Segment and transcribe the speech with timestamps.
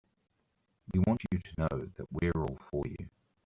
[0.91, 3.05] We want you to know that we're all for you.